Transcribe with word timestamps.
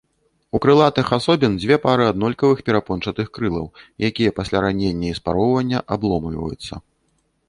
У 0.57 0.59
крылатых 0.65 1.09
асобін 1.17 1.57
дзве 1.57 1.75
пары 1.83 2.07
аднолькавых 2.11 2.63
перапончатых 2.69 3.27
крылаў, 3.39 3.67
якія 4.09 4.35
пасля 4.39 4.57
раення 4.65 5.13
і 5.13 5.19
спароўвання 5.21 5.83
абломліваюцца. 5.97 6.73